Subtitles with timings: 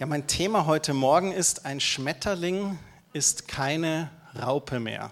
[0.00, 2.78] Ja, mein Thema heute Morgen ist, ein Schmetterling
[3.12, 5.10] ist keine Raupe mehr.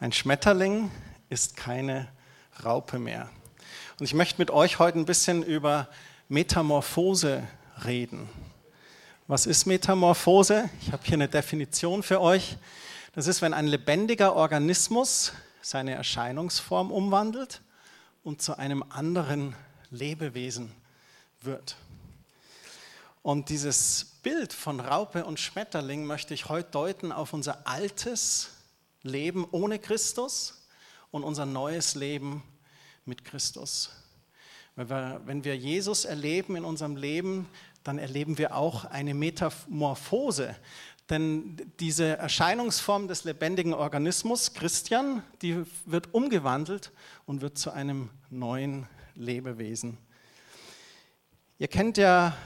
[0.00, 0.90] Ein Schmetterling
[1.28, 2.08] ist keine
[2.64, 3.30] Raupe mehr.
[4.00, 5.86] Und ich möchte mit euch heute ein bisschen über
[6.28, 7.46] Metamorphose
[7.84, 8.28] reden.
[9.28, 10.68] Was ist Metamorphose?
[10.80, 12.58] Ich habe hier eine Definition für euch.
[13.14, 17.62] Das ist, wenn ein lebendiger Organismus seine Erscheinungsform umwandelt
[18.24, 19.54] und zu einem anderen
[19.92, 20.72] Lebewesen
[21.42, 21.76] wird.
[23.26, 28.50] Und dieses Bild von Raupe und Schmetterling möchte ich heute deuten auf unser altes
[29.02, 30.64] Leben ohne Christus
[31.10, 32.44] und unser neues Leben
[33.04, 33.90] mit Christus.
[34.76, 37.48] Wenn wir, wenn wir Jesus erleben in unserem Leben,
[37.82, 40.54] dann erleben wir auch eine Metamorphose.
[41.10, 46.92] Denn diese Erscheinungsform des lebendigen Organismus, Christian, die wird umgewandelt
[47.24, 49.98] und wird zu einem neuen Lebewesen.
[51.58, 52.36] Ihr kennt ja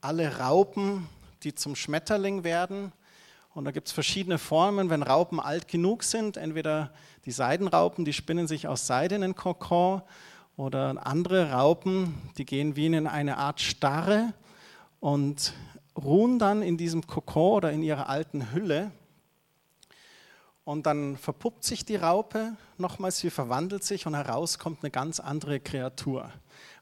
[0.00, 1.08] alle Raupen,
[1.42, 2.92] die zum Schmetterling werden.
[3.54, 6.36] Und da gibt es verschiedene Formen, wenn Raupen alt genug sind.
[6.36, 6.92] Entweder
[7.24, 10.02] die Seidenraupen, die spinnen sich aus Seide Kokon,
[10.60, 14.34] oder andere Raupen, die gehen wie in eine Art Starre
[15.00, 15.54] und
[15.96, 18.90] ruhen dann in diesem Kokon oder in ihrer alten Hülle.
[20.64, 25.18] Und dann verpuppt sich die Raupe nochmals, sie verwandelt sich und heraus kommt eine ganz
[25.18, 26.30] andere Kreatur.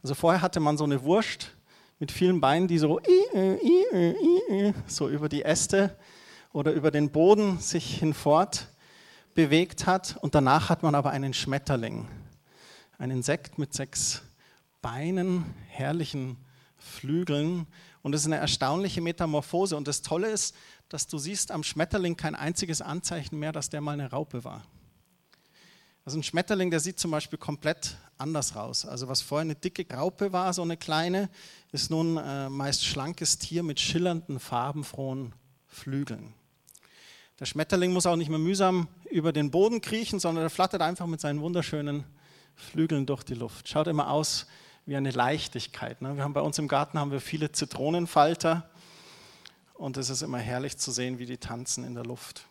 [0.02, 1.52] Also vorher hatte man so eine Wurst,
[1.98, 3.00] mit vielen Beinen, die so,
[4.86, 5.96] so über die Äste
[6.52, 8.68] oder über den Boden sich hinfort
[9.34, 10.16] bewegt hat.
[10.20, 12.08] Und danach hat man aber einen Schmetterling,
[12.98, 14.22] ein Insekt mit sechs
[14.80, 16.36] Beinen, herrlichen
[16.76, 17.66] Flügeln.
[18.02, 19.76] Und es ist eine erstaunliche Metamorphose.
[19.76, 20.54] Und das Tolle ist,
[20.88, 24.64] dass du siehst am Schmetterling kein einziges Anzeichen mehr, dass der mal eine Raupe war.
[26.08, 28.86] Also ein Schmetterling, der sieht zum Beispiel komplett anders raus.
[28.86, 31.28] Also was vorher eine dicke Graupe war, so eine kleine,
[31.70, 35.34] ist nun äh, meist schlankes Tier mit schillernden, farbenfrohen
[35.66, 36.32] Flügeln.
[37.38, 41.06] Der Schmetterling muss auch nicht mehr mühsam über den Boden kriechen, sondern er flattert einfach
[41.06, 42.04] mit seinen wunderschönen
[42.56, 43.68] Flügeln durch die Luft.
[43.68, 44.46] Schaut immer aus
[44.86, 46.00] wie eine Leichtigkeit.
[46.00, 46.16] Ne?
[46.16, 48.70] Wir haben bei uns im Garten haben wir viele Zitronenfalter
[49.74, 52.47] und es ist immer herrlich zu sehen, wie die tanzen in der Luft.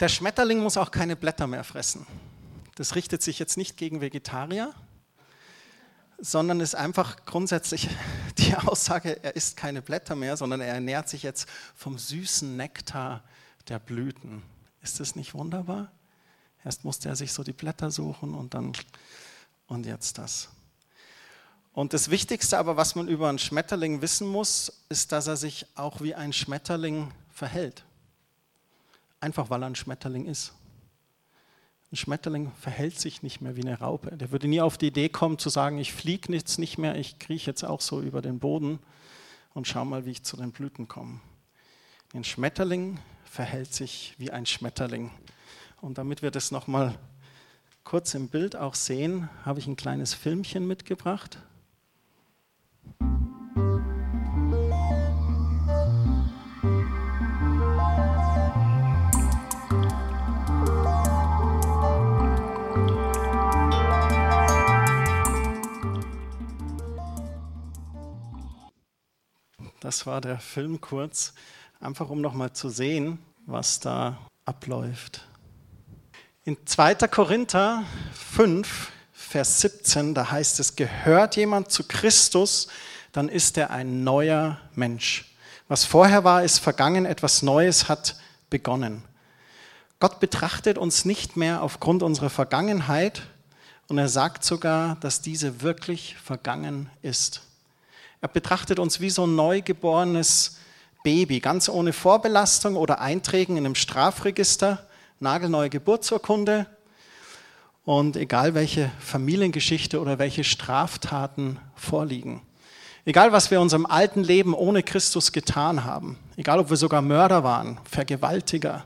[0.00, 2.06] Der Schmetterling muss auch keine Blätter mehr fressen.
[2.74, 4.74] Das richtet sich jetzt nicht gegen Vegetarier,
[6.18, 7.88] sondern ist einfach grundsätzlich
[8.38, 13.24] die Aussage, er isst keine Blätter mehr, sondern er ernährt sich jetzt vom süßen Nektar
[13.68, 14.42] der Blüten.
[14.82, 15.90] Ist das nicht wunderbar?
[16.62, 18.72] Erst musste er sich so die Blätter suchen und dann
[19.66, 20.50] und jetzt das.
[21.72, 25.66] Und das Wichtigste aber, was man über einen Schmetterling wissen muss, ist, dass er sich
[25.74, 27.84] auch wie ein Schmetterling verhält.
[29.20, 30.54] Einfach weil er ein Schmetterling ist.
[31.92, 34.16] Ein Schmetterling verhält sich nicht mehr wie eine Raupe.
[34.16, 37.18] Der würde nie auf die Idee kommen zu sagen, ich fliege jetzt nicht mehr, ich
[37.18, 38.80] krieche jetzt auch so über den Boden
[39.54, 41.20] und schau mal, wie ich zu den Blüten komme.
[42.12, 45.10] Ein Schmetterling verhält sich wie ein Schmetterling.
[45.80, 46.98] Und damit wir das nochmal
[47.84, 51.38] kurz im Bild auch sehen, habe ich ein kleines Filmchen mitgebracht.
[69.86, 71.32] Das war der Film kurz,
[71.78, 75.28] einfach um nochmal zu sehen, was da abläuft.
[76.42, 76.96] In 2.
[77.06, 82.66] Korinther 5, Vers 17, da heißt es, gehört jemand zu Christus,
[83.12, 85.32] dann ist er ein neuer Mensch.
[85.68, 88.16] Was vorher war, ist vergangen, etwas Neues hat
[88.50, 89.04] begonnen.
[90.00, 93.22] Gott betrachtet uns nicht mehr aufgrund unserer Vergangenheit
[93.86, 97.42] und er sagt sogar, dass diese wirklich vergangen ist.
[98.20, 100.58] Er betrachtet uns wie so ein neugeborenes
[101.04, 104.86] Baby, ganz ohne Vorbelastung oder Einträgen in einem Strafregister,
[105.20, 106.66] nagelneue Geburtsurkunde
[107.84, 112.42] und egal welche Familiengeschichte oder welche Straftaten vorliegen.
[113.04, 117.02] Egal, was wir in unserem alten Leben ohne Christus getan haben, egal, ob wir sogar
[117.02, 118.84] Mörder waren, Vergewaltiger,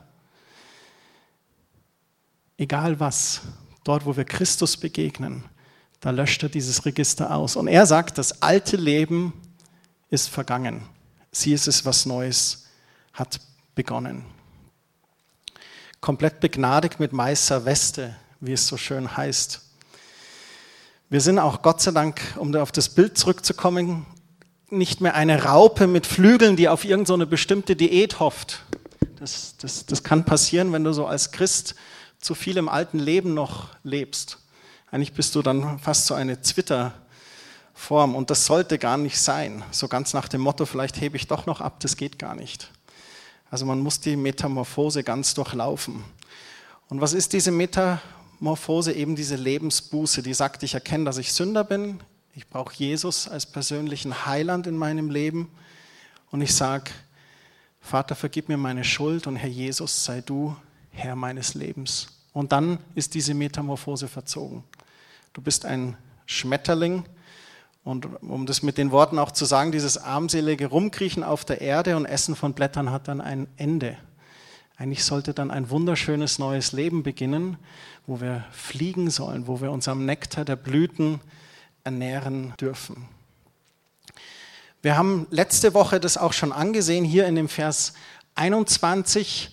[2.57, 3.41] egal was,
[3.83, 5.45] dort, wo wir Christus begegnen,
[6.01, 7.55] da löscht er dieses Register aus.
[7.55, 9.33] Und er sagt, das alte Leben
[10.09, 10.81] ist vergangen.
[11.31, 12.65] Sie ist es, was Neues
[13.13, 13.39] hat
[13.75, 14.25] begonnen.
[16.01, 19.61] Komplett begnadigt mit Meister Weste, wie es so schön heißt.
[21.09, 24.05] Wir sind auch Gott sei Dank, um auf das Bild zurückzukommen,
[24.71, 28.63] nicht mehr eine Raupe mit Flügeln, die auf irgendeine so bestimmte Diät hofft.
[29.19, 31.75] Das, das, das kann passieren, wenn du so als Christ
[32.19, 34.40] zu viel im alten Leben noch lebst.
[34.91, 37.01] Eigentlich bist du dann fast so eine Zwitterform
[37.81, 38.15] Form.
[38.15, 39.63] Und das sollte gar nicht sein.
[39.71, 42.71] So ganz nach dem Motto, vielleicht hebe ich doch noch ab, das geht gar nicht.
[43.49, 46.03] Also man muss die Metamorphose ganz durchlaufen.
[46.89, 48.93] Und was ist diese Metamorphose?
[48.93, 51.99] Eben diese Lebensbuße, die sagt, ich erkenne, dass ich Sünder bin,
[52.33, 55.49] ich brauche Jesus als persönlichen Heiland in meinem Leben
[56.29, 56.91] und ich sage,
[57.81, 60.55] Vater, vergib mir meine Schuld und Herr Jesus, sei du
[60.91, 62.07] Herr meines Lebens.
[62.31, 64.63] Und dann ist diese Metamorphose verzogen.
[65.33, 67.05] Du bist ein Schmetterling.
[67.83, 71.95] Und um das mit den Worten auch zu sagen, dieses armselige Rumkriechen auf der Erde
[71.97, 73.97] und Essen von Blättern hat dann ein Ende.
[74.77, 77.57] Eigentlich sollte dann ein wunderschönes neues Leben beginnen,
[78.07, 81.21] wo wir fliegen sollen, wo wir uns am Nektar der Blüten
[81.83, 83.07] ernähren dürfen.
[84.81, 87.93] Wir haben letzte Woche das auch schon angesehen, hier in dem Vers
[88.35, 89.51] 21.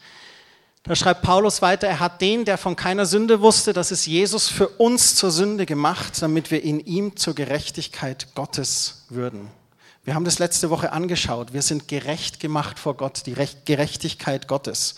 [0.84, 4.48] Da schreibt Paulus weiter, er hat den, der von keiner Sünde wusste, das ist Jesus
[4.48, 9.48] für uns zur Sünde gemacht, damit wir in ihm zur Gerechtigkeit Gottes würden.
[10.04, 11.52] Wir haben das letzte Woche angeschaut.
[11.52, 13.34] Wir sind gerecht gemacht vor Gott, die
[13.66, 14.94] Gerechtigkeit Gottes.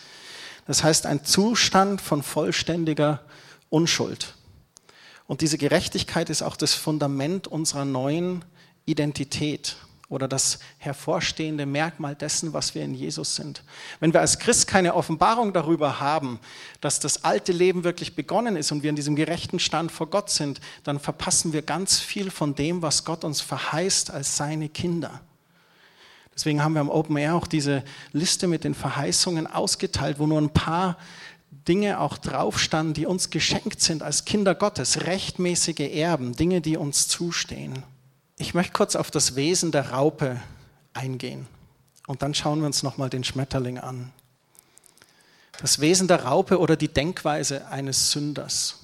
[0.68, 3.20] Das heißt ein Zustand von vollständiger
[3.70, 4.34] Unschuld.
[5.26, 8.44] Und diese Gerechtigkeit ist auch das Fundament unserer neuen
[8.86, 9.76] Identität
[10.10, 13.62] oder das hervorstehende Merkmal dessen, was wir in Jesus sind.
[14.00, 16.40] Wenn wir als Christ keine Offenbarung darüber haben,
[16.80, 20.28] dass das alte Leben wirklich begonnen ist und wir in diesem gerechten Stand vor Gott
[20.28, 25.20] sind, dann verpassen wir ganz viel von dem, was Gott uns verheißt als seine Kinder.
[26.34, 30.40] Deswegen haben wir am Open Air auch diese Liste mit den Verheißungen ausgeteilt, wo nur
[30.40, 30.96] ein paar
[31.68, 36.76] Dinge auch drauf standen, die uns geschenkt sind als Kinder Gottes, rechtmäßige Erben, Dinge, die
[36.76, 37.84] uns zustehen.
[38.40, 40.40] Ich möchte kurz auf das Wesen der Raupe
[40.94, 41.46] eingehen
[42.06, 44.14] und dann schauen wir uns nochmal den Schmetterling an.
[45.60, 48.78] Das Wesen der Raupe oder die Denkweise eines Sünders.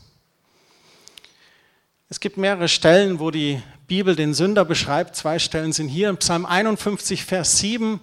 [2.11, 5.17] Es gibt mehrere Stellen, wo die Bibel den Sünder beschreibt.
[5.17, 6.11] Zwei Stellen sind hier.
[6.11, 7.99] In Psalm 51, Vers 7,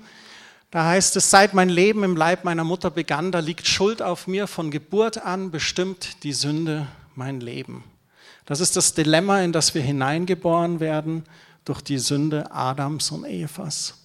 [0.72, 4.26] da heißt es, seit mein Leben im Leib meiner Mutter begann, da liegt Schuld auf
[4.26, 4.48] mir.
[4.48, 7.84] Von Geburt an bestimmt die Sünde mein Leben.
[8.46, 11.24] Das ist das Dilemma, in das wir hineingeboren werden
[11.64, 13.96] durch die Sünde Adams und Evas.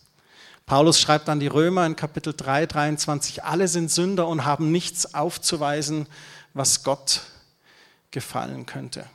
[0.65, 5.15] Paulus schreibt an die Römer in Kapitel 3, 23, alle sind Sünder und haben nichts
[5.15, 6.07] aufzuweisen,
[6.53, 7.23] was Gott
[8.11, 9.07] gefallen könnte.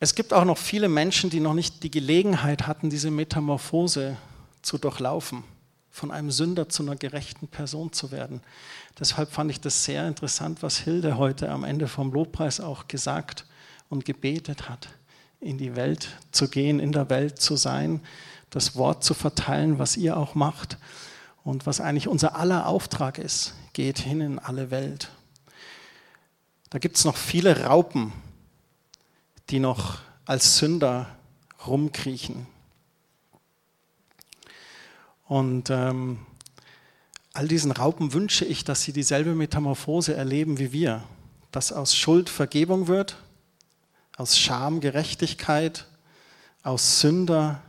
[0.00, 4.16] Es gibt auch noch viele Menschen, die noch nicht die Gelegenheit hatten, diese Metamorphose
[4.62, 5.42] zu durchlaufen,
[5.90, 8.40] von einem Sünder zu einer gerechten Person zu werden.
[8.98, 13.46] Deshalb fand ich das sehr interessant, was Hilde heute am Ende vom Lobpreis auch gesagt
[13.88, 14.88] und gebetet hat.
[15.40, 18.00] In die Welt zu gehen, in der Welt zu sein,
[18.50, 20.78] das Wort zu verteilen, was ihr auch macht
[21.44, 23.54] und was eigentlich unser aller Auftrag ist.
[23.72, 25.10] Geht hin in alle Welt.
[26.70, 28.12] Da gibt es noch viele Raupen,
[29.48, 31.08] die noch als Sünder
[31.66, 32.46] rumkriechen.
[35.26, 36.18] Und ähm,
[37.32, 41.02] all diesen Raupen wünsche ich, dass sie dieselbe Metamorphose erleben wie wir.
[41.52, 43.16] Dass aus Schuld Vergebung wird,
[44.16, 45.86] aus Scham Gerechtigkeit,
[46.62, 47.62] aus Sünder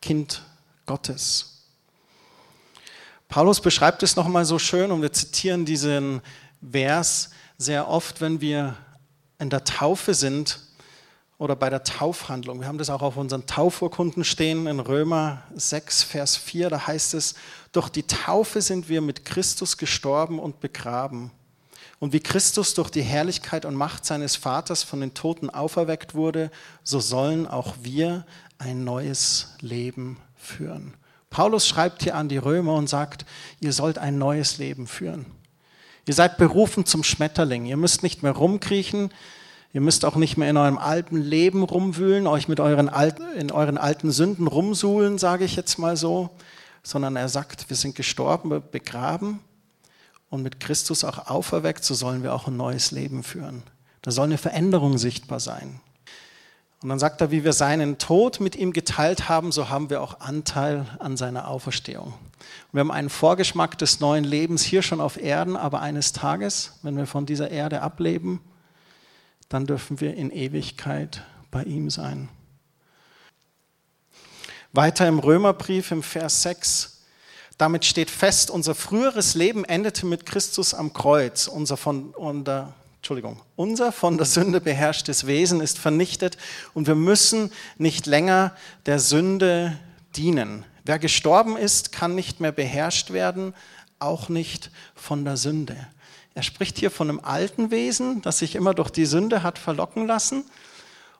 [0.00, 0.42] Kind
[0.86, 1.66] Gottes.
[3.28, 6.20] Paulus beschreibt es nochmal so schön und wir zitieren diesen
[6.70, 8.76] Vers sehr oft, wenn wir
[9.38, 10.60] in der Taufe sind
[11.42, 12.60] oder bei der Taufhandlung.
[12.60, 16.70] Wir haben das auch auf unseren Taufurkunden stehen in Römer 6, Vers 4.
[16.70, 17.34] Da heißt es,
[17.72, 21.32] durch die Taufe sind wir mit Christus gestorben und begraben.
[21.98, 26.52] Und wie Christus durch die Herrlichkeit und Macht seines Vaters von den Toten auferweckt wurde,
[26.84, 28.24] so sollen auch wir
[28.58, 30.94] ein neues Leben führen.
[31.28, 33.26] Paulus schreibt hier an die Römer und sagt,
[33.58, 35.26] ihr sollt ein neues Leben führen.
[36.06, 37.66] Ihr seid berufen zum Schmetterling.
[37.66, 39.10] Ihr müsst nicht mehr rumkriechen,
[39.74, 43.50] Ihr müsst auch nicht mehr in eurem alten Leben rumwühlen, euch mit euren alten, in
[43.50, 46.30] euren alten Sünden rumsuhlen, sage ich jetzt mal so,
[46.82, 49.40] sondern er sagt, wir sind gestorben, begraben
[50.28, 53.62] und mit Christus auch auferweckt, so sollen wir auch ein neues Leben führen.
[54.02, 55.80] Da soll eine Veränderung sichtbar sein.
[56.82, 60.02] Und dann sagt er, wie wir seinen Tod mit ihm geteilt haben, so haben wir
[60.02, 62.08] auch Anteil an seiner Auferstehung.
[62.08, 66.78] Und wir haben einen Vorgeschmack des neuen Lebens hier schon auf Erden, aber eines Tages,
[66.82, 68.40] wenn wir von dieser Erde ableben,
[69.52, 72.28] dann dürfen wir in Ewigkeit bei ihm sein.
[74.72, 77.02] Weiter im Römerbrief im Vers 6.
[77.58, 81.48] Damit steht fest, unser früheres Leben endete mit Christus am Kreuz.
[81.48, 86.38] Unser von, unter, Entschuldigung, unser von der Sünde beherrschtes Wesen ist vernichtet
[86.72, 88.56] und wir müssen nicht länger
[88.86, 89.78] der Sünde
[90.16, 90.64] dienen.
[90.84, 93.52] Wer gestorben ist, kann nicht mehr beherrscht werden,
[93.98, 95.76] auch nicht von der Sünde.
[96.34, 100.06] Er spricht hier von einem alten Wesen, das sich immer durch die Sünde hat verlocken
[100.06, 100.44] lassen.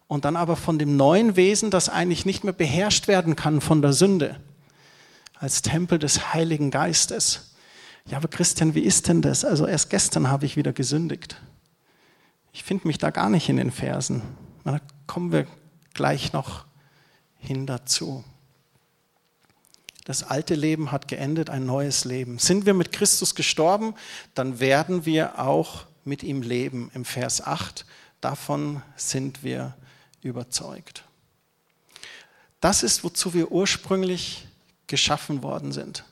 [0.09, 3.81] und dann aber von dem neuen Wesen, das eigentlich nicht mehr beherrscht werden kann von
[3.81, 4.39] der Sünde,
[5.35, 7.55] als Tempel des Heiligen Geistes.
[8.05, 9.43] Ja, aber Christian, wie ist denn das?
[9.43, 11.41] Also erst gestern habe ich wieder gesündigt.
[12.53, 14.21] Ich finde mich da gar nicht in den Versen.
[14.65, 15.47] Da kommen wir
[15.95, 16.67] gleich noch
[17.39, 18.23] hin dazu.
[20.05, 22.39] Das alte Leben hat geendet, ein neues Leben.
[22.39, 23.95] Sind wir mit Christus gestorben,
[24.35, 26.91] dann werden wir auch mit ihm leben.
[26.95, 27.87] Im Vers 8,
[28.21, 29.77] davon sind wir
[30.23, 31.05] überzeugt.
[32.61, 34.47] Das ist, wozu wir ursprünglich
[34.87, 36.05] geschaffen worden sind.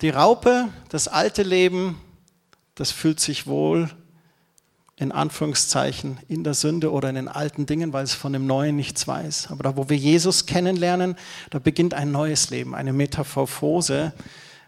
[0.00, 2.00] Die Raupe, das alte Leben,
[2.74, 3.90] das fühlt sich wohl
[5.00, 8.76] in Anführungszeichen in der Sünde oder in den alten Dingen, weil es von dem Neuen
[8.76, 9.48] nichts weiß.
[9.50, 11.16] Aber da, wo wir Jesus kennenlernen,
[11.48, 14.12] da beginnt ein neues Leben, eine Metamorphose,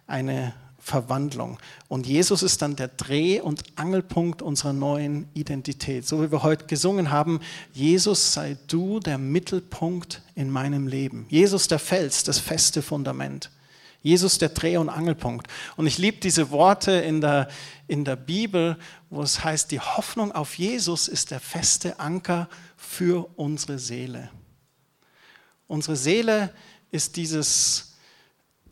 [0.07, 1.59] eine Verwandlung.
[1.87, 6.09] Und Jesus ist dann der Dreh- und Angelpunkt unserer neuen Identität.
[6.09, 7.41] So wie wir heute gesungen haben,
[7.75, 11.27] Jesus sei du der Mittelpunkt in meinem Leben.
[11.29, 13.51] Jesus der Fels, das feste Fundament.
[14.03, 15.47] Jesus der Dreh- und Angelpunkt.
[15.77, 17.49] Und ich liebe diese Worte in der,
[17.87, 18.77] in der Bibel,
[19.11, 24.31] wo es heißt, die Hoffnung auf Jesus ist der feste Anker für unsere Seele.
[25.69, 26.53] Unsere Seele
[26.91, 27.95] ist dieses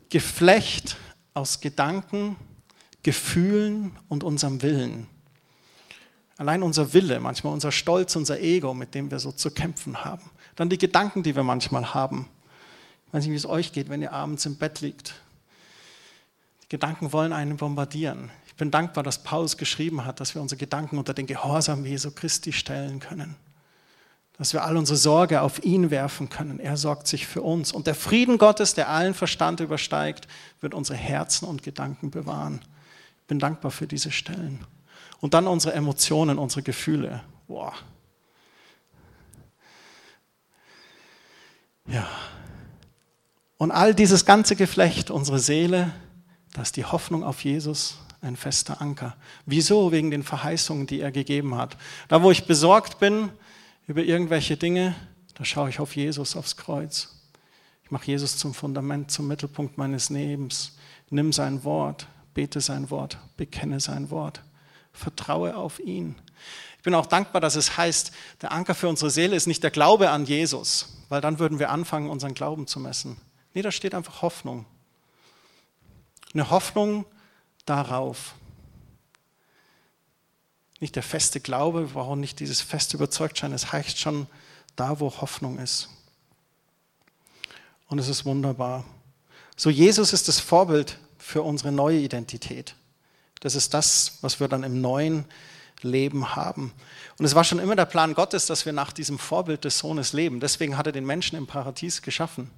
[0.08, 0.96] Geflecht
[1.32, 2.36] aus Gedanken,
[3.02, 5.06] Gefühlen und unserem Willen.
[6.36, 10.30] Allein unser Wille, manchmal unser Stolz, unser Ego, mit dem wir so zu kämpfen haben.
[10.56, 12.28] Dann die Gedanken, die wir manchmal haben.
[13.10, 15.14] Ich weiß nicht, wie es euch geht, wenn ihr abends im Bett liegt.
[16.62, 18.30] Die Gedanken wollen einen bombardieren.
[18.46, 22.12] Ich bin dankbar, dass Paulus geschrieben hat, dass wir unsere Gedanken unter den Gehorsam Jesu
[22.12, 23.34] Christi stellen können.
[24.38, 26.60] Dass wir all unsere Sorge auf ihn werfen können.
[26.60, 27.72] Er sorgt sich für uns.
[27.72, 30.28] Und der Frieden Gottes, der allen Verstand übersteigt,
[30.60, 32.60] wird unsere Herzen und Gedanken bewahren.
[33.22, 34.64] Ich bin dankbar für diese Stellen.
[35.18, 37.24] Und dann unsere Emotionen, unsere Gefühle.
[37.48, 37.74] Boah.
[41.88, 42.08] Ja,
[43.60, 45.92] und all dieses ganze Geflecht, unsere Seele,
[46.54, 49.18] das ist die Hoffnung auf Jesus, ein fester Anker.
[49.44, 49.92] Wieso?
[49.92, 51.76] Wegen den Verheißungen, die er gegeben hat.
[52.08, 53.28] Da, wo ich besorgt bin
[53.86, 54.94] über irgendwelche Dinge,
[55.34, 57.20] da schaue ich auf Jesus, aufs Kreuz.
[57.84, 60.78] Ich mache Jesus zum Fundament, zum Mittelpunkt meines Lebens.
[61.10, 64.40] Nimm sein Wort, bete sein Wort, bekenne sein Wort.
[64.94, 66.14] Vertraue auf ihn.
[66.78, 69.70] Ich bin auch dankbar, dass es heißt, der Anker für unsere Seele ist nicht der
[69.70, 73.18] Glaube an Jesus, weil dann würden wir anfangen, unseren Glauben zu messen.
[73.54, 74.66] Nee, da steht einfach Hoffnung.
[76.32, 77.04] Eine Hoffnung
[77.66, 78.34] darauf.
[80.78, 84.26] Nicht der feste Glaube, wir brauchen nicht dieses feste Überzeugtsein, es heißt schon
[84.76, 85.88] da, wo Hoffnung ist.
[87.88, 88.84] Und es ist wunderbar.
[89.56, 92.76] So, Jesus ist das Vorbild für unsere neue Identität.
[93.40, 95.24] Das ist das, was wir dann im neuen
[95.82, 96.72] Leben haben.
[97.18, 100.12] Und es war schon immer der Plan Gottes, dass wir nach diesem Vorbild des Sohnes
[100.12, 100.40] leben.
[100.40, 102.50] Deswegen hat er den Menschen im Paradies geschaffen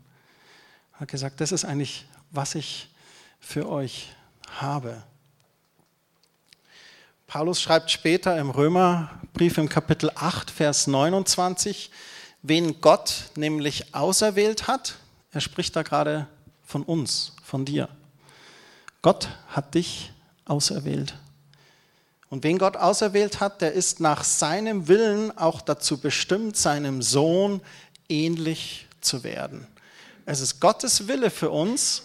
[1.02, 2.88] hat gesagt, das ist eigentlich, was ich
[3.40, 4.11] für euch
[4.61, 5.02] habe.
[7.26, 11.90] Paulus schreibt später im Römerbrief im Kapitel 8, Vers 29,
[12.42, 14.94] wen Gott nämlich auserwählt hat,
[15.32, 16.28] er spricht da gerade
[16.62, 17.88] von uns, von dir.
[19.00, 20.12] Gott hat dich
[20.44, 21.14] auserwählt.
[22.28, 27.61] Und wen Gott auserwählt hat, der ist nach seinem Willen auch dazu bestimmt, seinem Sohn
[28.09, 29.66] ähnlich zu werden.
[30.25, 32.02] Es ist Gottes Wille für uns,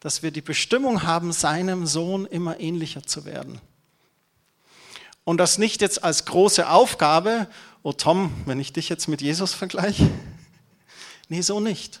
[0.00, 3.60] dass wir die Bestimmung haben, seinem Sohn immer ähnlicher zu werden.
[5.24, 7.48] Und das nicht jetzt als große Aufgabe,
[7.82, 10.08] oh Tom, wenn ich dich jetzt mit Jesus vergleiche.
[11.28, 12.00] Nee, so nicht.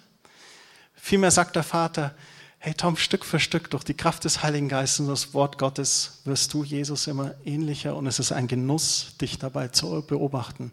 [0.94, 2.14] Vielmehr sagt der Vater,
[2.58, 6.20] hey Tom, Stück für Stück durch die Kraft des Heiligen Geistes und das Wort Gottes
[6.24, 10.70] wirst du Jesus immer ähnlicher und es ist ein Genuss, dich dabei zu beobachten.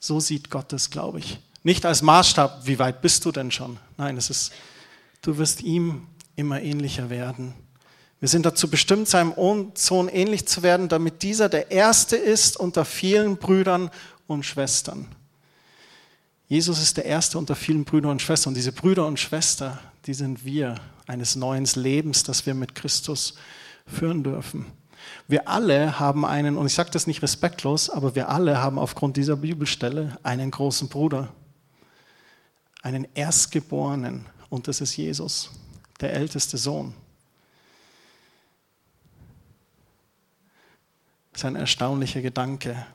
[0.00, 1.38] So sieht Gott es, glaube ich.
[1.62, 3.78] Nicht als Maßstab, wie weit bist du denn schon?
[3.96, 4.52] Nein, es ist,
[5.20, 7.54] du wirst ihm immer ähnlicher werden.
[8.18, 9.34] Wir sind dazu bestimmt, seinem
[9.74, 13.90] Sohn ähnlich zu werden, damit dieser der Erste ist unter vielen Brüdern
[14.26, 15.06] und Schwestern.
[16.46, 18.50] Jesus ist der Erste unter vielen Brüdern und Schwestern.
[18.50, 20.74] Und diese Brüder und Schwestern, die sind wir
[21.06, 23.34] eines neuen Lebens, das wir mit Christus
[23.86, 24.66] führen dürfen.
[25.28, 29.16] Wir alle haben einen, und ich sage das nicht respektlos, aber wir alle haben aufgrund
[29.16, 31.32] dieser Bibelstelle einen großen Bruder
[32.82, 35.50] einen Erstgeborenen und das ist Jesus,
[36.00, 36.94] der älteste Sohn.
[41.32, 42.86] Das ist ein erstaunlicher Gedanke.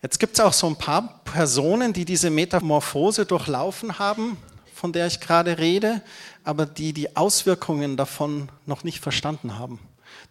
[0.00, 4.36] Jetzt gibt es auch so ein paar Personen, die diese Metamorphose durchlaufen haben,
[4.72, 6.02] von der ich gerade rede,
[6.44, 9.80] aber die die Auswirkungen davon noch nicht verstanden haben.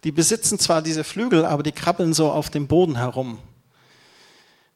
[0.04, 3.38] Die besitzen zwar diese Flügel, aber die krabbeln so auf dem Boden herum.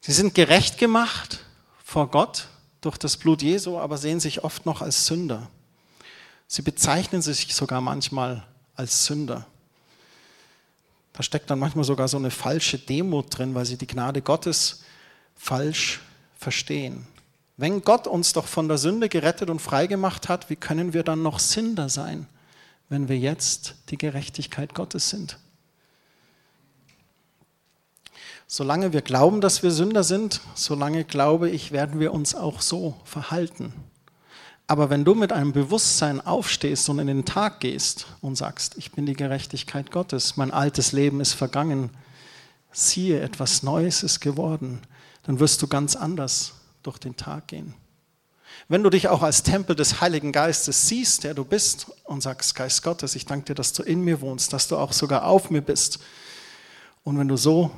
[0.04, 1.38] Sie sind gerecht gemacht
[1.84, 2.48] vor Gott
[2.80, 5.48] durch das Blut Jesu, aber sehen sich oft noch als Sünder.
[6.48, 8.44] Sie bezeichnen sich sogar manchmal
[8.74, 9.46] als Sünder.
[11.12, 14.82] Da steckt dann manchmal sogar so eine falsche Demut drin, weil sie die Gnade Gottes
[15.36, 16.00] falsch
[16.36, 17.06] verstehen.
[17.56, 21.22] Wenn Gott uns doch von der Sünde gerettet und freigemacht hat, wie können wir dann
[21.22, 22.26] noch Sünder sein,
[22.88, 25.38] wenn wir jetzt die Gerechtigkeit Gottes sind?
[28.54, 32.94] Solange wir glauben, dass wir Sünder sind, solange glaube ich, werden wir uns auch so
[33.02, 33.72] verhalten.
[34.66, 38.92] Aber wenn du mit einem Bewusstsein aufstehst und in den Tag gehst und sagst, ich
[38.92, 41.88] bin die Gerechtigkeit Gottes, mein altes Leben ist vergangen,
[42.72, 44.82] siehe, etwas Neues ist geworden,
[45.22, 47.72] dann wirst du ganz anders durch den Tag gehen.
[48.68, 52.54] Wenn du dich auch als Tempel des Heiligen Geistes siehst, der du bist, und sagst,
[52.54, 55.48] Geist Gottes, ich danke dir, dass du in mir wohnst, dass du auch sogar auf
[55.48, 56.00] mir bist.
[57.02, 57.70] Und wenn du so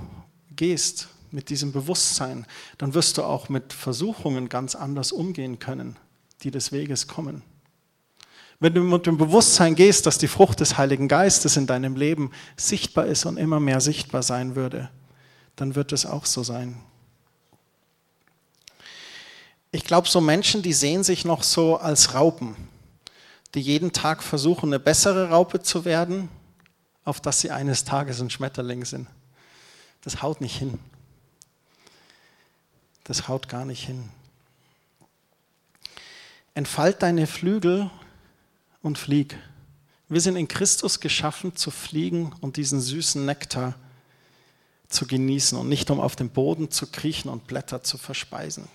[0.57, 2.47] gehst mit diesem Bewusstsein,
[2.79, 5.99] dann wirst du auch mit Versuchungen ganz anders umgehen können,
[6.43, 7.43] die des Weges kommen.
[8.61, 12.31] Wenn du mit dem Bewusstsein gehst, dass die Frucht des Heiligen Geistes in deinem Leben
[12.57, 14.91] sichtbar ist und immer mehr sichtbar sein würde,
[15.57, 16.81] dann wird es auch so sein.
[19.73, 22.55] Ich glaube, so Menschen, die sehen sich noch so als Raupen,
[23.57, 26.29] die jeden Tag versuchen, eine bessere Raupe zu werden,
[27.05, 29.09] auf dass sie eines Tages ein Schmetterling sind
[30.05, 30.79] das haut nicht hin.
[33.05, 34.11] Das haut gar nicht hin.
[36.53, 37.91] Entfalt deine Flügel
[38.83, 39.37] und flieg.
[40.09, 43.75] Wir sind in Christus geschaffen zu fliegen und diesen süßen Nektar
[44.89, 48.69] zu genießen und nicht um auf dem Boden zu kriechen und Blätter zu verspeisen.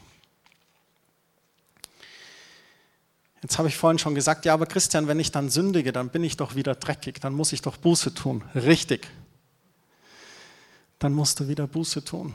[3.41, 6.23] Jetzt habe ich vorhin schon gesagt, ja, aber Christian, wenn ich dann sündige, dann bin
[6.23, 8.43] ich doch wieder dreckig, dann muss ich doch Buße tun.
[8.53, 9.07] Richtig
[10.99, 12.33] dann musst du wieder Buße tun.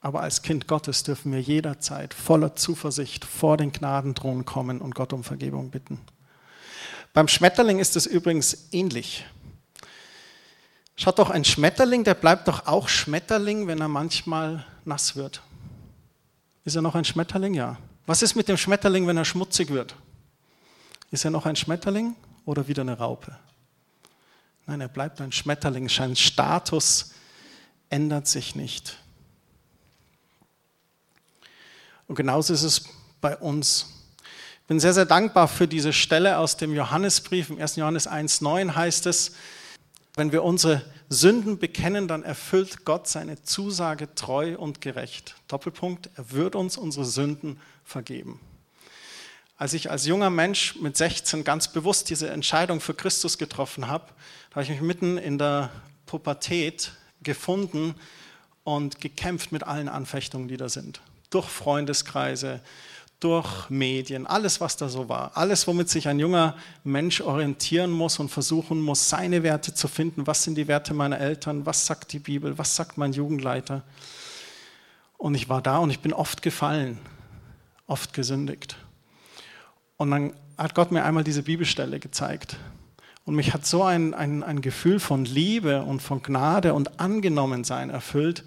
[0.00, 5.12] Aber als Kind Gottes dürfen wir jederzeit voller Zuversicht vor den Gnadenthron kommen und Gott
[5.12, 6.00] um Vergebung bitten.
[7.12, 9.26] Beim Schmetterling ist es übrigens ähnlich.
[10.96, 15.42] Schaut doch, ein Schmetterling, der bleibt doch auch Schmetterling, wenn er manchmal nass wird.
[16.64, 17.54] Ist er noch ein Schmetterling?
[17.54, 17.78] Ja.
[18.06, 19.94] Was ist mit dem Schmetterling, wenn er schmutzig wird?
[21.10, 23.36] Ist er noch ein Schmetterling oder wieder eine Raupe?
[24.66, 25.88] Nein, er bleibt ein Schmetterling.
[25.88, 27.12] Sein Status
[27.90, 28.96] ändert sich nicht.
[32.06, 32.84] Und genauso ist es
[33.20, 33.86] bei uns.
[34.62, 37.50] Ich bin sehr, sehr dankbar für diese Stelle aus dem Johannesbrief.
[37.50, 37.76] Im 1.
[37.76, 39.32] Johannes 1.9 heißt es,
[40.14, 45.36] wenn wir unsere Sünden bekennen, dann erfüllt Gott seine Zusage treu und gerecht.
[45.48, 48.40] Doppelpunkt, er wird uns unsere Sünden vergeben.
[49.56, 54.06] Als ich als junger Mensch mit 16 ganz bewusst diese Entscheidung für Christus getroffen habe,
[54.52, 55.70] habe ich mich mitten in der
[56.06, 57.94] Pubertät gefunden
[58.64, 61.00] und gekämpft mit allen Anfechtungen, die da sind.
[61.30, 62.60] Durch Freundeskreise,
[63.20, 65.36] durch Medien, alles, was da so war.
[65.36, 70.26] Alles, womit sich ein junger Mensch orientieren muss und versuchen muss, seine Werte zu finden.
[70.26, 71.66] Was sind die Werte meiner Eltern?
[71.66, 72.56] Was sagt die Bibel?
[72.56, 73.82] Was sagt mein Jugendleiter?
[75.18, 76.98] Und ich war da und ich bin oft gefallen,
[77.86, 78.76] oft gesündigt.
[79.98, 82.56] Und dann hat Gott mir einmal diese Bibelstelle gezeigt.
[83.30, 87.88] Und mich hat so ein, ein, ein Gefühl von Liebe und von Gnade und Angenommensein
[87.88, 88.42] erfüllt.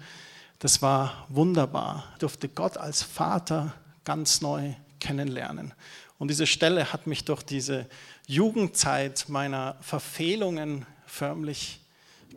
[0.58, 2.04] Das war wunderbar.
[2.12, 3.72] Ich durfte Gott als Vater
[4.04, 5.72] ganz neu kennenlernen.
[6.18, 7.86] Und diese Stelle hat mich durch diese
[8.26, 11.80] Jugendzeit meiner Verfehlungen förmlich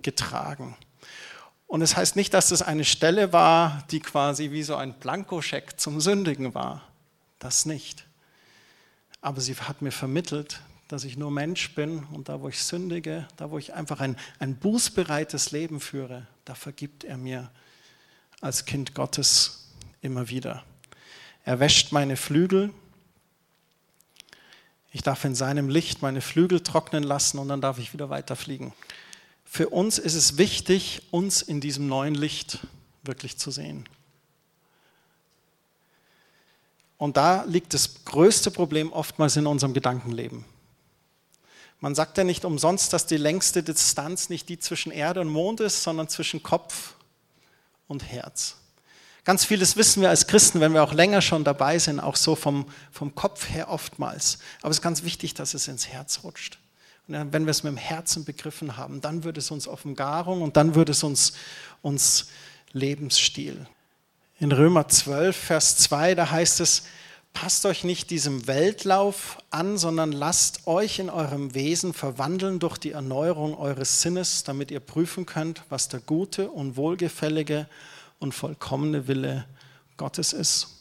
[0.02, 0.78] getragen.
[1.68, 4.94] Und es das heißt nicht, dass es eine Stelle war, die quasi wie so ein
[4.94, 6.88] Blankoscheck zum Sündigen war.
[7.40, 8.06] Das nicht.
[9.20, 13.28] Aber sie hat mir vermittelt, dass ich nur Mensch bin und da, wo ich sündige,
[13.36, 17.52] da, wo ich einfach ein, ein bußbereites Leben führe, da vergibt er mir
[18.40, 19.70] als Kind Gottes
[20.02, 20.64] immer wieder.
[21.44, 22.72] Er wäscht meine Flügel.
[24.92, 28.74] Ich darf in seinem Licht meine Flügel trocknen lassen und dann darf ich wieder weiterfliegen.
[29.44, 32.60] Für uns ist es wichtig, uns in diesem neuen Licht
[33.04, 33.88] wirklich zu sehen.
[36.98, 40.46] Und da liegt das größte Problem oftmals in unserem Gedankenleben.
[41.80, 45.60] Man sagt ja nicht umsonst, dass die längste Distanz nicht die zwischen Erde und Mond
[45.60, 46.96] ist, sondern zwischen Kopf
[47.88, 48.56] und Herz.
[49.24, 52.36] Ganz vieles wissen wir als Christen, wenn wir auch länger schon dabei sind, auch so
[52.36, 54.40] vom, vom Kopf her oftmals.
[54.62, 56.60] Aber es ist ganz wichtig, dass es ins Herz rutscht.
[57.08, 60.58] Und wenn wir es mit dem Herzen begriffen haben, dann wird es uns Offenbarung und
[60.58, 61.34] dann wird es uns,
[61.82, 62.30] uns
[62.72, 63.68] Lebensstil.
[64.40, 66.84] In Römer 12, Vers 2, da heißt es,
[67.40, 72.94] passt euch nicht diesem Weltlauf an, sondern lasst euch in eurem Wesen verwandeln durch die
[72.94, 77.68] Erneuerung eures Sinnes, damit ihr prüfen könnt, was der gute und wohlgefällige
[78.18, 79.46] und vollkommene Wille
[79.98, 80.80] Gottes ist.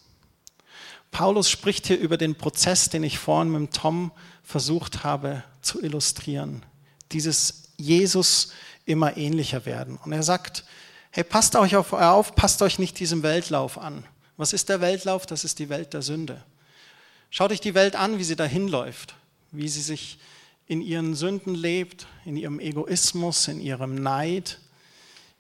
[1.11, 4.11] Paulus spricht hier über den Prozess, den ich vorhin mit Tom
[4.43, 6.65] versucht habe zu illustrieren.
[7.13, 8.53] Dieses Jesus
[8.87, 9.99] immer ähnlicher werden.
[10.03, 10.65] Und er sagt,
[11.11, 14.07] hey, passt euch auf, auf, passt euch nicht diesem Weltlauf an.
[14.37, 15.27] Was ist der Weltlauf?
[15.27, 16.43] Das ist die Welt der Sünde.
[17.31, 19.15] Schaut euch die Welt an, wie sie dahin läuft,
[19.51, 20.19] wie sie sich
[20.67, 24.59] in ihren Sünden lebt, in ihrem Egoismus, in ihrem Neid,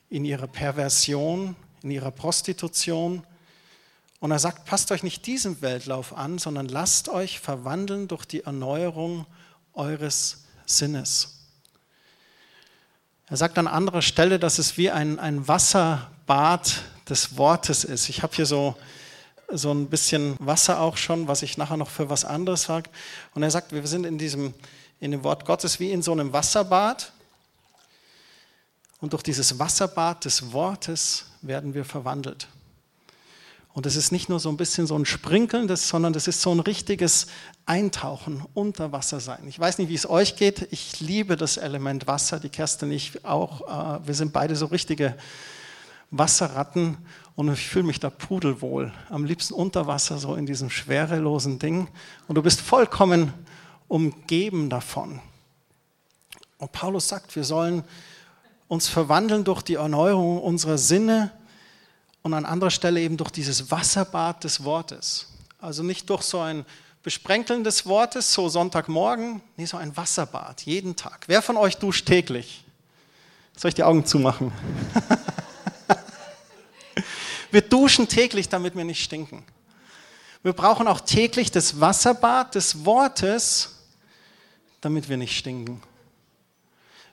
[0.09, 3.25] in ihrer Perversion, in ihrer Prostitution.
[4.21, 8.45] Und er sagt, passt euch nicht diesem Weltlauf an, sondern lasst euch verwandeln durch die
[8.45, 9.27] Erneuerung
[9.75, 11.45] eures Sinnes.
[13.27, 18.09] Er sagt an anderer Stelle, dass es wie ein, ein Wasserbad des Wortes ist.
[18.09, 18.77] Ich habe hier so,
[19.49, 22.91] so ein bisschen Wasser auch schon, was ich nachher noch für was anderes sage.
[23.35, 24.55] Und er sagt, wir sind in diesem,
[25.01, 27.13] in dem Wort Gottes wie in so einem Wasserbad.
[29.01, 32.49] Und durch dieses Wasserbad des Wortes werden wir verwandelt.
[33.77, 36.51] Und es ist nicht nur so ein bisschen so ein Sprinkeln, sondern das ist so
[36.51, 37.27] ein richtiges
[37.67, 39.47] Eintauchen, unter Wasser sein.
[39.47, 40.67] Ich weiß nicht, wie es euch geht.
[40.71, 42.41] Ich liebe das Element Wasser.
[42.41, 44.01] Die Kerstin ich auch.
[44.01, 45.15] Äh, wir sind beide so richtige
[46.11, 46.97] Wasserratten
[47.35, 48.93] und ich fühle mich da pudelwohl.
[49.11, 51.89] Am liebsten unter Wasser, so in diesem schwerelosen Ding.
[52.29, 53.33] Und du bist vollkommen
[53.89, 55.21] umgeben davon.
[56.59, 57.85] Und Paulus sagt, wir sollen
[58.69, 61.31] uns verwandeln durch die Erneuerung unserer Sinne
[62.23, 65.29] und an anderer Stelle eben durch dieses Wasserbad des Wortes.
[65.61, 66.65] Also nicht durch so ein
[67.03, 71.25] Besprenkeln des Wortes, so Sonntagmorgen, nee, so ein Wasserbad, jeden Tag.
[71.29, 72.65] Wer von euch duscht täglich?
[73.57, 74.51] Soll ich die Augen zumachen?
[77.51, 79.45] wir duschen täglich, damit wir nicht stinken.
[80.43, 83.77] Wir brauchen auch täglich das Wasserbad des Wortes,
[84.81, 85.83] damit wir nicht stinken.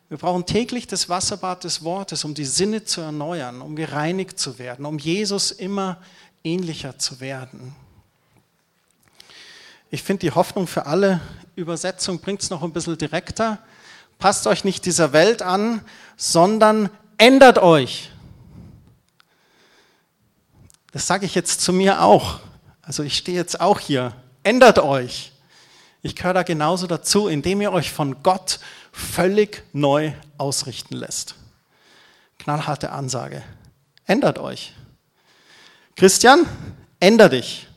[0.09, 4.59] Wir brauchen täglich das Wasserbad des Wortes, um die Sinne zu erneuern, um gereinigt zu
[4.59, 5.97] werden, um Jesus immer
[6.43, 7.75] ähnlicher zu werden.
[9.89, 11.21] Ich finde die Hoffnung für alle
[11.55, 13.59] Übersetzung bringt es noch ein bisschen direkter.
[14.19, 15.81] Passt euch nicht dieser Welt an,
[16.17, 18.09] sondern ändert euch.
[20.93, 22.39] Das sage ich jetzt zu mir auch.
[22.83, 24.13] Also ich stehe jetzt auch hier.
[24.43, 25.31] Ändert euch.
[26.03, 28.59] Ich gehöre da genauso dazu, indem ihr euch von Gott
[28.91, 31.35] völlig neu ausrichten lässt.
[32.37, 33.41] Knallharte Ansage.
[34.05, 34.73] Ändert euch.
[35.95, 36.45] Christian,
[36.99, 37.67] änder dich.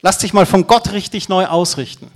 [0.00, 2.10] Lass dich mal von Gott richtig neu ausrichten.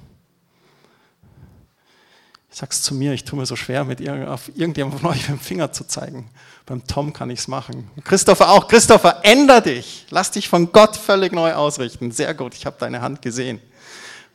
[2.53, 5.39] Ich sag's zu mir, ich tue mir so schwer, mit auf irgendjemandem von euch mit
[5.39, 6.29] dem Finger zu zeigen.
[6.67, 7.91] Beim Tom kann ich es machen.
[8.05, 8.69] Christopher auch.
[8.69, 10.07] Christopher, änder dich.
[10.11, 12.13] Lass dich von Gott völlig neu ausrichten.
[12.13, 13.59] Sehr gut, ich habe deine Hand gesehen.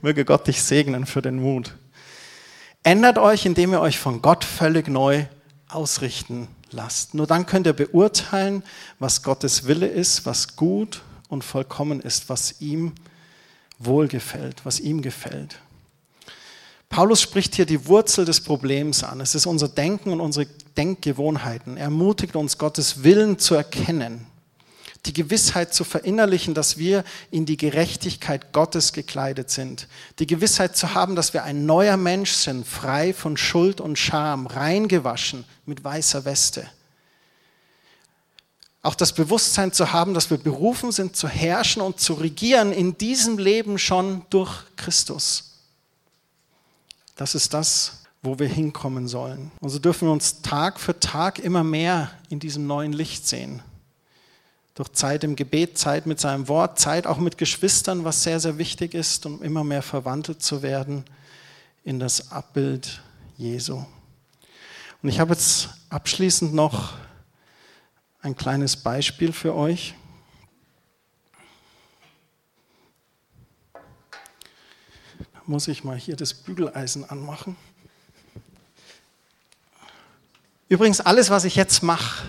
[0.01, 1.75] Möge Gott dich segnen für den Mut.
[2.82, 5.25] Ändert euch, indem ihr euch von Gott völlig neu
[5.69, 7.13] ausrichten lasst.
[7.13, 8.63] Nur dann könnt ihr beurteilen,
[8.97, 12.93] was Gottes Wille ist, was gut und vollkommen ist, was ihm
[13.77, 15.60] wohlgefällt, was ihm gefällt.
[16.89, 19.21] Paulus spricht hier die Wurzel des Problems an.
[19.21, 20.47] Es ist unser Denken und unsere
[20.78, 21.78] Denkgewohnheiten.
[21.78, 24.26] Er ermutigt uns, Gottes Willen zu erkennen
[25.08, 29.88] die Gewissheit zu verinnerlichen, dass wir in die Gerechtigkeit Gottes gekleidet sind.
[30.19, 34.47] Die Gewissheit zu haben, dass wir ein neuer Mensch sind, frei von Schuld und Scham,
[34.47, 36.69] reingewaschen mit weißer Weste.
[38.82, 42.97] Auch das Bewusstsein zu haben, dass wir berufen sind zu herrschen und zu regieren in
[42.97, 45.56] diesem Leben schon durch Christus.
[47.17, 49.51] Das ist das, wo wir hinkommen sollen.
[49.60, 53.62] Und so dürfen wir uns Tag für Tag immer mehr in diesem neuen Licht sehen
[54.77, 58.60] durch Zeit im Gebet, Zeit mit seinem Wort, Zeit auch mit Geschwistern, was sehr, sehr
[58.60, 61.03] wichtig ist, um immer mehr verwandelt zu werden
[61.84, 63.01] in das Abbild
[63.38, 63.84] Jesu.
[65.01, 66.93] Und ich habe jetzt abschließend noch
[68.21, 69.95] ein kleines Beispiel für euch.
[75.34, 77.55] Da muss ich mal hier das Bügeleisen anmachen.
[80.69, 82.25] Übrigens, alles, was ich jetzt mache,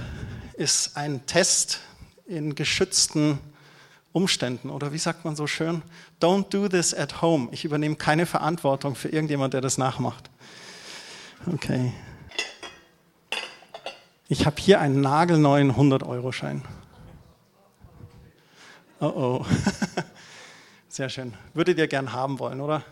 [0.55, 1.81] ist ein Test
[2.27, 3.39] in geschützten
[4.13, 4.71] Umständen.
[4.71, 5.83] Oder wie sagt man so schön?
[6.21, 7.49] Don't do this at home.
[7.51, 10.31] Ich übernehme keine Verantwortung für irgendjemand, der das nachmacht.
[11.47, 11.93] Okay.
[14.29, 16.63] Ich habe hier einen nagelneuen 100-Euro-Schein.
[19.01, 19.47] Oh oh.
[20.89, 21.35] Sehr schön.
[21.55, 22.85] Würdet ihr gern haben wollen, oder?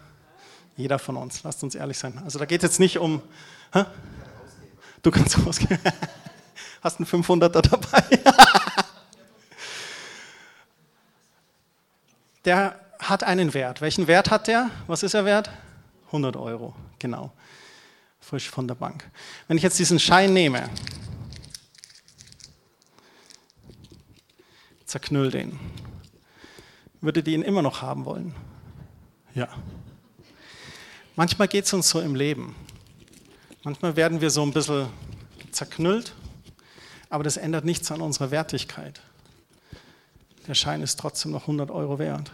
[0.76, 1.42] Jeder von uns.
[1.42, 2.20] Lasst uns ehrlich sein.
[2.24, 3.22] Also da geht es jetzt nicht um.
[3.72, 3.84] Hä?
[5.02, 5.78] Du kannst rausgehen.
[6.82, 8.02] Hast einen 500er dabei?
[12.44, 13.80] Der hat einen Wert.
[13.80, 14.70] Welchen Wert hat der?
[14.86, 15.50] Was ist er wert?
[16.06, 17.32] 100 Euro, genau.
[18.20, 19.10] Frisch von der Bank.
[19.48, 20.70] Wenn ich jetzt diesen Schein nehme,
[24.84, 25.58] zerknüll den,
[27.00, 28.32] würdet ihr ihn immer noch haben wollen?
[29.34, 29.48] Ja.
[31.18, 32.54] Manchmal geht es uns so im Leben.
[33.64, 34.86] Manchmal werden wir so ein bisschen
[35.50, 36.12] zerknüllt,
[37.08, 39.00] aber das ändert nichts an unserer Wertigkeit.
[40.46, 42.32] Der Schein ist trotzdem noch 100 Euro wert.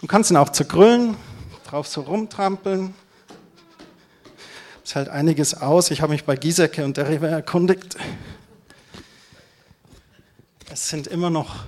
[0.00, 1.14] Du kannst ihn auch zerkrüllen,
[1.64, 2.94] drauf so rumtrampeln.
[4.82, 5.90] Es hält einiges aus.
[5.90, 7.98] Ich habe mich bei Giesecke und der Rewe erkundigt.
[10.72, 11.64] Es sind immer noch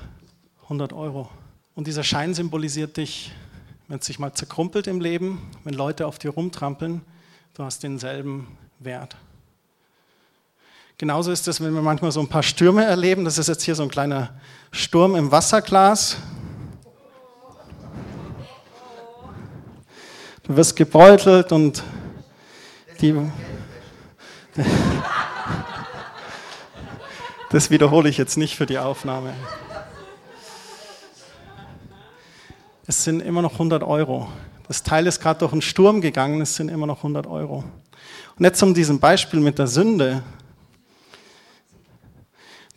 [0.63, 1.29] 100 Euro.
[1.75, 3.33] Und dieser Schein symbolisiert dich,
[3.89, 7.01] wenn es sich mal zerkrumpelt im Leben, wenn Leute auf dir rumtrampeln,
[7.55, 9.17] du hast denselben Wert.
[10.99, 13.25] Genauso ist es, wenn wir manchmal so ein paar Stürme erleben.
[13.25, 14.31] Das ist jetzt hier so ein kleiner
[14.73, 16.19] Sturm im Wasserglas.
[20.43, 21.83] Du wirst gebeutelt und
[23.01, 23.15] die.
[27.51, 29.33] Das wiederhole ich jetzt nicht für die Aufnahme.
[32.89, 34.33] Es sind immer noch 100 Euro.
[34.67, 37.63] Das Teil ist gerade durch einen Sturm gegangen, es sind immer noch 100 Euro.
[38.39, 40.23] Und jetzt um diesem Beispiel mit der Sünde.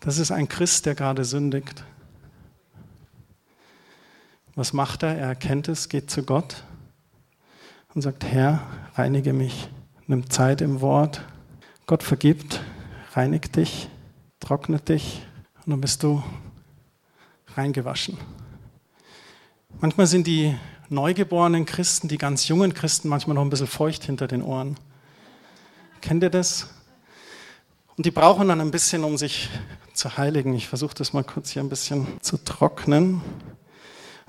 [0.01, 1.85] Das ist ein Christ, der gerade sündigt.
[4.55, 5.17] Was macht er?
[5.17, 6.65] Er erkennt es, geht zu Gott
[7.93, 9.69] und sagt, Herr, reinige mich.
[10.07, 11.21] Nimm Zeit im Wort.
[11.85, 12.59] Gott vergibt,
[13.13, 13.87] reinigt dich,
[14.41, 15.25] trocknet dich
[15.65, 16.21] und dann bist du
[17.55, 18.17] reingewaschen.
[19.79, 20.55] Manchmal sind die
[20.89, 24.75] neugeborenen Christen, die ganz jungen Christen, manchmal noch ein bisschen feucht hinter den Ohren.
[26.01, 26.67] Kennt ihr das?
[27.95, 29.49] Und die brauchen dann ein bisschen, um sich
[29.93, 30.53] zu heiligen.
[30.53, 33.21] Ich versuche das mal kurz hier ein bisschen zu trocknen.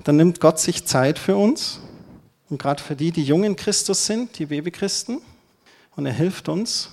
[0.03, 1.79] Dann nimmt Gott sich Zeit für uns.
[2.49, 5.21] Und gerade für die, die jung in Christus sind, die Babychristen.
[5.95, 6.91] Und er hilft uns.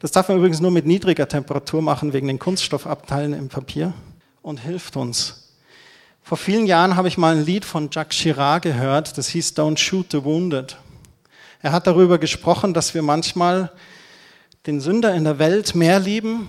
[0.00, 3.94] Das darf man übrigens nur mit niedriger Temperatur machen, wegen den Kunststoffabteilen im Papier.
[4.42, 5.49] Und hilft uns,
[6.30, 9.78] vor vielen Jahren habe ich mal ein Lied von Jacques Chirac gehört, das hieß Don't
[9.78, 10.76] Shoot the Wounded.
[11.60, 13.72] Er hat darüber gesprochen, dass wir manchmal
[14.64, 16.48] den Sünder in der Welt mehr lieben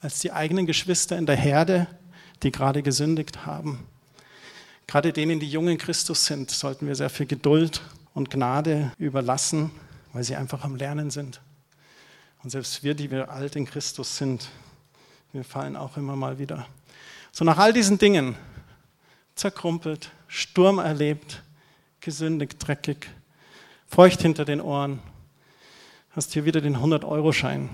[0.00, 1.86] als die eigenen Geschwister in der Herde,
[2.42, 3.86] die gerade gesündigt haben.
[4.88, 9.70] Gerade denen, die jung in Christus sind, sollten wir sehr viel Geduld und Gnade überlassen,
[10.12, 11.40] weil sie einfach am Lernen sind.
[12.42, 14.48] Und selbst wir, die wir alt in Christus sind,
[15.32, 16.66] wir fallen auch immer mal wieder.
[17.30, 18.34] So nach all diesen Dingen
[19.40, 21.42] zerkrumpelt, Sturm erlebt,
[22.00, 23.08] gesündigt, dreckig,
[23.86, 25.00] feucht hinter den Ohren.
[26.10, 27.70] Hast hier wieder den 100-Euro-Schein.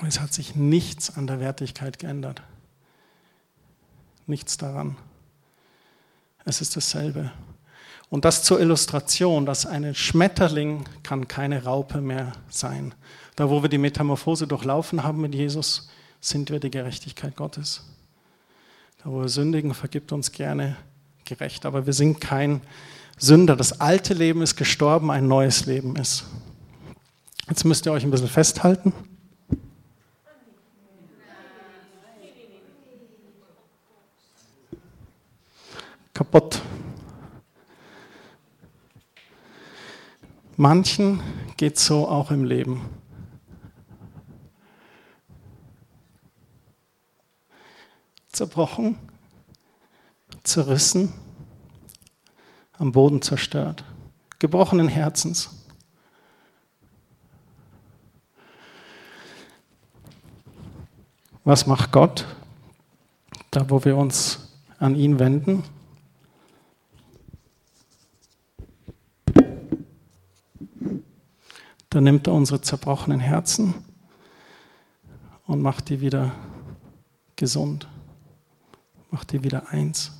[0.00, 2.42] Und es hat sich nichts an der Wertigkeit geändert.
[4.26, 4.96] Nichts daran.
[6.44, 7.32] Es ist dasselbe.
[8.10, 12.94] Und das zur Illustration, dass ein Schmetterling kann keine Raupe mehr sein.
[13.36, 15.88] Da, wo wir die Metamorphose durchlaufen haben mit Jesus,
[16.20, 17.86] sind wir die Gerechtigkeit Gottes.
[19.04, 20.76] Da wo wir sündigen, vergibt uns gerne
[21.24, 21.66] gerecht.
[21.66, 22.60] Aber wir sind kein
[23.18, 23.56] Sünder.
[23.56, 26.24] Das alte Leben ist gestorben, ein neues Leben ist.
[27.48, 28.92] Jetzt müsst ihr euch ein bisschen festhalten.
[36.14, 36.62] Kaputt.
[40.56, 41.20] Manchen
[41.56, 42.82] geht so auch im Leben.
[48.42, 48.98] Zerbrochen,
[50.42, 51.12] zerrissen,
[52.72, 53.84] am Boden zerstört,
[54.40, 55.50] gebrochenen Herzens.
[61.44, 62.26] Was macht Gott,
[63.52, 64.48] da wo wir uns
[64.80, 65.62] an ihn wenden?
[71.90, 73.72] Da nimmt er unsere zerbrochenen Herzen
[75.46, 76.32] und macht die wieder
[77.36, 77.86] gesund
[79.12, 80.10] macht dir wieder eins.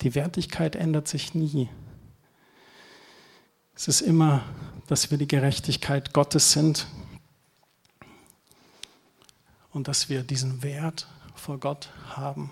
[0.00, 1.68] Die Wertigkeit ändert sich nie.
[3.76, 4.42] Es ist immer,
[4.88, 6.86] dass wir die Gerechtigkeit Gottes sind
[9.70, 12.50] und dass wir diesen Wert vor Gott haben.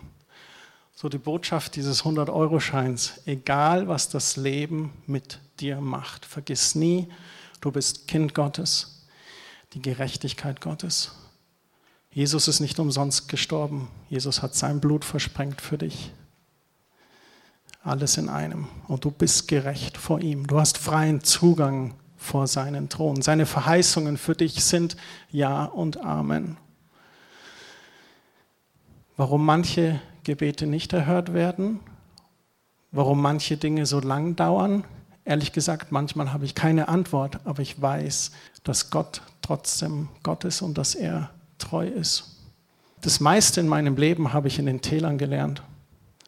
[0.94, 7.08] So die Botschaft dieses 100-Euro-Scheins, egal was das Leben mit dir macht, vergiss nie,
[7.62, 9.06] du bist Kind Gottes,
[9.72, 11.19] die Gerechtigkeit Gottes.
[12.12, 13.88] Jesus ist nicht umsonst gestorben.
[14.08, 16.12] Jesus hat sein Blut versprengt für dich.
[17.82, 18.68] Alles in einem.
[18.88, 20.46] Und du bist gerecht vor ihm.
[20.46, 23.22] Du hast freien Zugang vor seinen Thron.
[23.22, 24.96] Seine Verheißungen für dich sind
[25.30, 26.56] Ja und Amen.
[29.16, 31.80] Warum manche Gebete nicht erhört werden?
[32.92, 34.84] warum manche Dinge so lang dauern.
[35.24, 38.32] Ehrlich gesagt, manchmal habe ich keine Antwort, aber ich weiß,
[38.64, 42.36] dass Gott trotzdem Gott ist und dass er treu ist.
[43.00, 45.62] Das meiste in meinem Leben habe ich in den Tälern gelernt.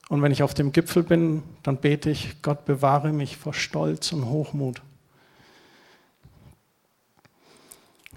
[0.09, 4.13] Und wenn ich auf dem Gipfel bin, dann bete ich, Gott bewahre mich vor Stolz
[4.13, 4.83] und Hochmut.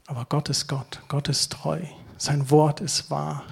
[0.07, 1.81] Aber Gott ist Gott, Gott ist treu,
[2.17, 3.43] sein Wort ist wahr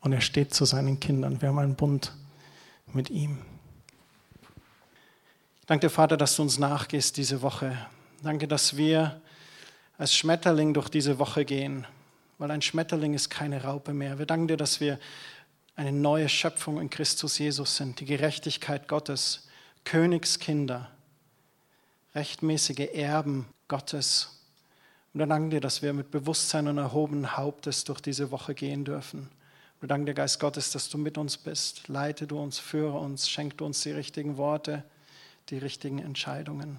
[0.00, 1.40] und er steht zu seinen Kindern.
[1.40, 2.12] Wir haben einen Bund
[2.92, 3.38] mit ihm.
[5.66, 7.76] Danke, Vater, dass du uns nachgehst diese Woche.
[8.22, 9.20] Danke, dass wir
[9.96, 11.86] als Schmetterling durch diese Woche gehen,
[12.40, 14.18] weil ein Schmetterling ist keine Raupe mehr.
[14.18, 14.98] Wir danken dir, dass wir
[15.76, 19.48] eine neue Schöpfung in Christus Jesus sind, die Gerechtigkeit Gottes,
[19.84, 20.90] Königskinder,
[22.14, 24.40] rechtmäßige Erben Gottes
[25.12, 28.84] und wir danken dir, dass wir mit Bewusstsein und erhobenen Hauptes durch diese Woche gehen
[28.84, 29.28] dürfen.
[29.80, 31.88] Wir danken dir, Geist Gottes, dass du mit uns bist.
[31.88, 34.84] Leite du uns, führe uns, schenk du uns die richtigen Worte,
[35.48, 36.78] die richtigen Entscheidungen.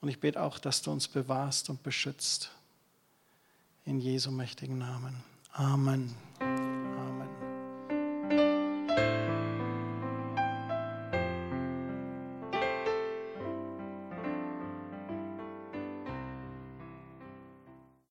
[0.00, 2.52] Und ich bete auch, dass du uns bewahrst und beschützt.
[3.86, 5.14] In Jesu mächtigen Namen.
[5.52, 6.25] Amen.